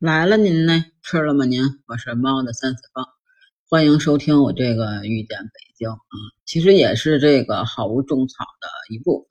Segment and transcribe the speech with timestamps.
[0.00, 0.84] 来了，您呢？
[1.02, 1.44] 吃了吗？
[1.44, 3.04] 您，我是猫的三四方，
[3.68, 6.14] 欢迎收听我这个遇见北京啊。
[6.44, 9.26] 其实也是这个好物种草的一部分。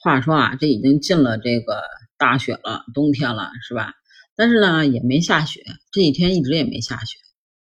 [0.00, 1.84] 话说啊，这已经进了这个
[2.18, 3.94] 大雪了，冬天了，是吧？
[4.34, 5.62] 但是呢，也没下雪，
[5.92, 7.16] 这几天一直也没下雪，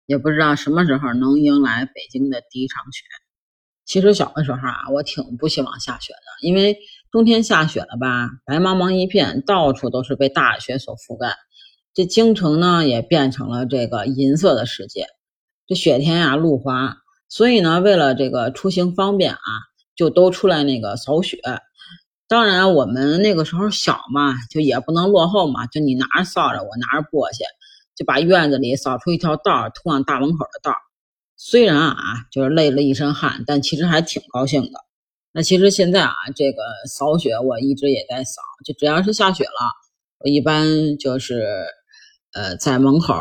[0.06, 3.06] 也不知道什么时候能迎来北京的第一场雪。
[3.86, 6.78] 其实小的时候啊，我挺不希望下雪的，因为
[7.12, 11.34] 冬天下雪了吧，白茫茫一片，到处都是被大雪所覆盖。
[11.96, 15.07] 这京城呢，也变成了这个银色的世界。
[15.65, 16.97] 这雪天呀，路滑，
[17.29, 19.39] 所以呢，为了这个出行方便啊，
[19.96, 21.39] 就都出来那个扫雪。
[22.28, 27.46] 当然，我们那个时候小嘛，就也不能落后嘛，就你拿着扫帚，我拿着簸箕，
[27.96, 30.75] 就把院子里扫出一条道，通往大门口的道。
[31.37, 34.80] 虽然啊，就是累了一身汗，但其实还挺高兴的。
[35.31, 39.72] 那其实现在啊，这个扫雪我一直也在扫，就只要是下雪了，
[40.20, 41.66] 我一般就是。
[42.36, 43.16] 呃，在门口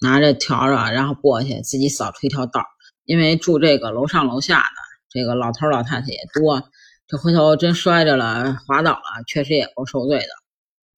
[0.00, 2.62] 拿着笤帚，然后过去自己扫出一条道。
[3.04, 4.76] 因为住这个楼上楼下的
[5.10, 6.62] 这个老头老太太也多，
[7.08, 10.28] 这回头真摔着了、滑倒了，确实也够受罪的。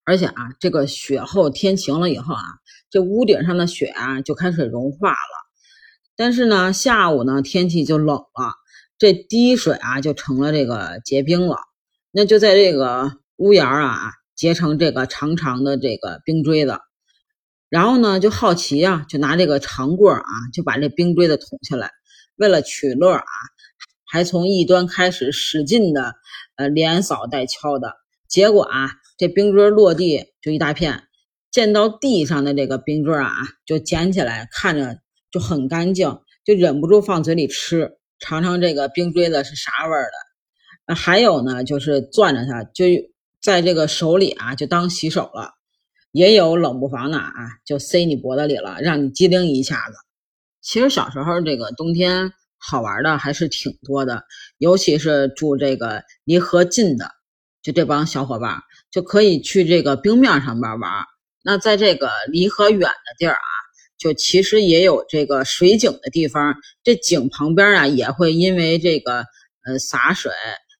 [0.04, 2.42] 而且啊，这个雪后天晴了以后啊，
[2.90, 5.16] 这屋顶上的雪啊就开始融化了。
[6.14, 8.52] 但是呢，下午呢天气就冷了，
[8.98, 11.56] 这滴水啊就成了这个结冰了。
[12.10, 16.78] 那就在这个屋檐啊结成这个长长的这个冰锥子。
[17.72, 21.90] 然后呢，就好奇啊，就拿这个长棍啊，就把这冰锥子捅下来。
[22.36, 23.24] 为了取乐啊，
[24.04, 26.12] 还从一端开始使劲的
[26.56, 27.94] 呃连扫带敲的。
[28.28, 31.04] 结果啊，这冰锥落地就一大片，
[31.50, 33.32] 见到地上的这个冰锥啊，
[33.64, 34.98] 就捡起来看着
[35.30, 40.10] 就很干净，就忍不住放嘴里吃，尝尝这个冰锥子是啥味儿
[40.86, 40.94] 的。
[40.94, 42.84] 还有呢，就是攥着它，就
[43.40, 45.54] 在这个手里啊，就当洗手了。
[46.12, 47.32] 也有冷不防的啊，
[47.64, 49.94] 就塞你脖子里了，让你机灵一下子。
[50.60, 54.22] 其实小时候这个冬天好玩的还是挺多的，
[54.58, 57.10] 尤其是住这个离河近的，
[57.62, 60.90] 就这帮小伙伴就可以去这个冰面上边玩。
[61.42, 63.50] 那在这个离河远的地儿啊，
[63.98, 69.24] 就其实也有这个水井的地方，这井旁边啊也会因为这个
[69.64, 70.30] 呃洒水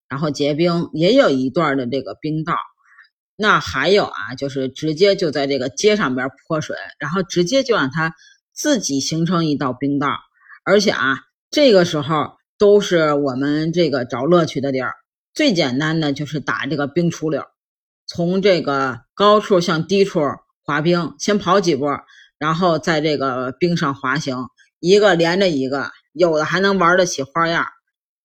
[0.09, 2.55] 然后结冰，也有一段的这个冰道。
[3.37, 8.15] 那还有啊，就是直接就在这个街上边泼水，然后直接就让它
[8.53, 10.09] 自己形成一道冰道，
[10.65, 11.19] 而且啊，
[11.51, 14.93] 这个时候都是我们这个找乐趣的地儿。
[15.35, 17.43] 最简单的就是打这个冰出溜，
[18.07, 20.21] 从这个高处向低处
[20.63, 21.87] 滑冰，先跑几步，
[22.39, 24.47] 然后在这个冰上滑行，
[24.79, 27.67] 一个连着一个，有的还能玩得起花样。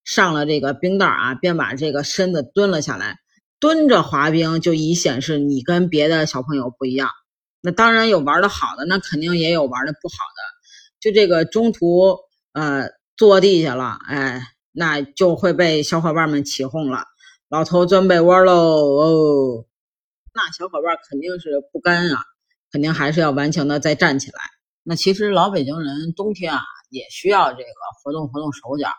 [0.04, 3.18] 上了这个冰道啊，便把这个身子蹲了下来。
[3.60, 7.10] 蹲着滑冰就已显示你跟别的小朋友不一样。
[7.62, 10.58] 那当然有玩的好的，那肯定也有玩的不好的。
[11.00, 12.18] 就这个中途
[12.54, 14.42] 呃坐地下了，哎，
[14.72, 17.04] 那就会被小伙伴们起哄了。
[17.50, 19.66] 老头钻被窝喽哦，
[20.34, 22.22] 那小伙伴肯定是不甘啊，
[22.72, 24.40] 肯定还是要顽强的再站起来。
[24.84, 27.70] 那其实老北京人冬天啊也需要这个
[28.04, 28.90] 活动活动手脚。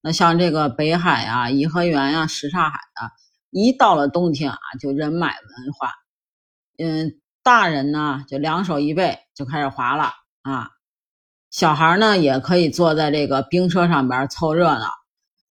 [0.00, 3.10] 那像这个北海啊、颐和园呀、什刹海啊。
[3.58, 5.90] 一到了冬天啊，就人满为患。
[6.76, 7.10] 嗯，
[7.42, 10.12] 大人呢就两手一背就开始滑了
[10.42, 10.68] 啊，
[11.50, 14.90] 小孩呢也可以坐在这个冰车上边凑热闹。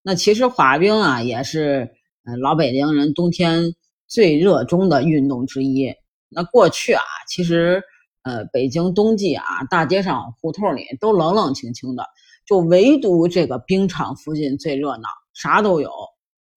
[0.03, 1.89] 那其实滑冰啊也是
[2.25, 3.73] 嗯老北京人冬天
[4.07, 5.91] 最热衷的运动之一。
[6.29, 7.81] 那过去啊，其实
[8.21, 12.05] 呃北京冬季啊，大街上胡同里都冷冷清清的，
[12.45, 15.89] 就唯独这个冰场附近最热闹，啥都有。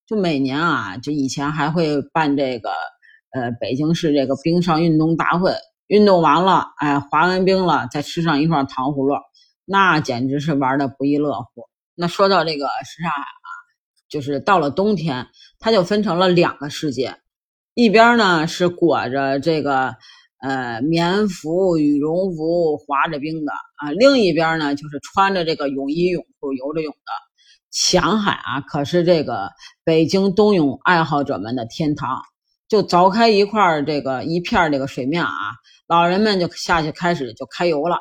[0.09, 2.71] 就每年啊，就以前还会办这个，
[3.33, 5.53] 呃，北京市这个冰上运动大会，
[5.87, 9.21] 运动完了，哎，滑完冰了，再吃上一块糖葫芦，
[9.67, 11.69] 那简直是玩的不亦乐乎。
[11.95, 13.49] 那说到这个什刹海啊，
[14.09, 15.27] 就是到了冬天，
[15.59, 17.15] 它就分成了两个世界，
[17.75, 19.95] 一边呢是裹着这个
[20.41, 27.28] 呃棉服、羽绒服滑着冰的啊，另一边呢就是穿着这个泳衣泳裤游着泳的。
[27.81, 29.51] 强海啊，可是这个
[29.85, 32.21] 北京冬泳爱好者们的天堂。
[32.67, 35.31] 就凿开一块这个一片这个水面啊，
[35.87, 37.99] 老人们就下去开始就开游了。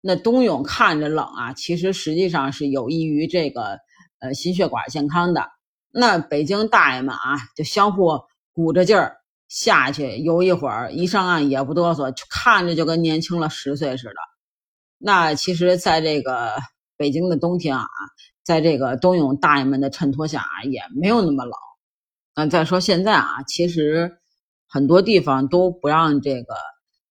[0.00, 3.78] 那冬泳看着冷啊，其实实际上是有益于这个
[4.20, 5.50] 呃心血管健康的。
[5.90, 8.20] 那北京大爷们啊，就相互
[8.54, 9.16] 鼓着劲儿
[9.48, 14.14] 下去游一会儿，一上岸也不哆嗦，就看着就跟年轻了十岁似的。
[14.96, 16.54] 那其实，在这个
[16.96, 17.84] 北京的冬天啊。
[18.44, 21.52] 在这个冬泳大爷们的衬托下啊，也没有那么冷。
[22.36, 24.18] 那再说现在啊，其实
[24.68, 26.54] 很多地方都不让这个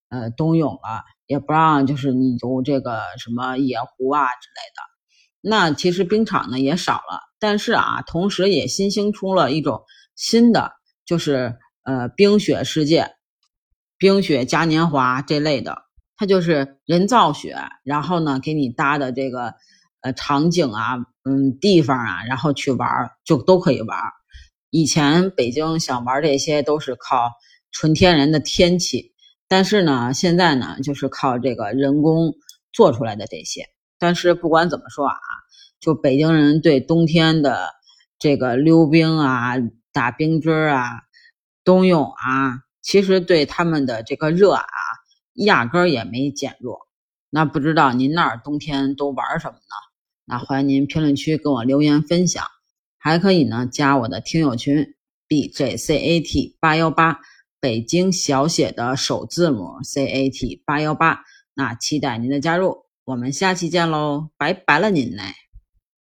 [0.09, 4.83] 呃冬泳了，也不让就是你游这个什么野湖啊之类的。
[5.41, 9.83] 那其实冰场呢也少了，但是啊，同时也新兴出了一种
[10.15, 10.73] 新的，
[11.05, 13.15] 就是呃冰雪世界、
[13.97, 15.83] 冰雪嘉年华这类的，
[16.15, 19.55] 它就是人造雪，然后呢给你搭的这个
[20.03, 22.87] 呃场景啊、嗯地方啊，然后去玩
[23.25, 23.97] 就都可以玩。
[24.69, 27.31] 以前北京想玩这些都是靠
[27.71, 29.13] 纯天然的天气，
[29.47, 32.33] 但是呢现在呢就是靠这个人工
[32.71, 33.65] 做出来的这些。
[33.97, 35.17] 但是不管怎么说啊，
[35.79, 37.69] 就北京人对冬天的
[38.19, 39.53] 这个溜冰啊、
[39.91, 40.89] 打冰锥啊、
[41.63, 44.65] 冬泳啊，其实对他们的这个热啊，
[45.35, 46.79] 压根也没减弱。
[47.29, 49.75] 那不知道您那儿冬天都玩什么呢？
[50.25, 52.45] 那欢迎您评论区给我留言分享，
[52.97, 54.95] 还可以呢加我的听友群
[55.27, 57.19] b j c a t 八幺八，
[57.59, 61.19] 北京小写的首字母 c a t 八幺八。
[61.53, 62.77] 那期待您的加入。
[63.05, 65.42] 我们下期见喽，拜拜了您嘞。